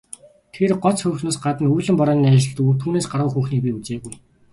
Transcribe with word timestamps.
Тэрээр 0.53 0.73
гоц 0.83 0.97
хөөрхнөөс 1.01 1.37
гадна 1.43 1.67
үүлэн 1.73 1.95
борооны 1.99 2.27
ажилд 2.35 2.55
түүнээс 2.81 3.07
гаргуу 3.11 3.33
хүүхнийг 3.33 3.61
би 3.63 3.71
үзээгүй. 3.77 4.13